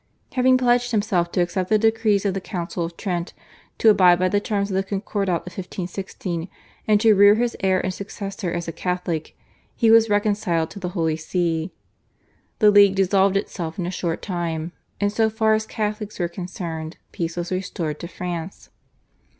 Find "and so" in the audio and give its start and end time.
14.99-15.29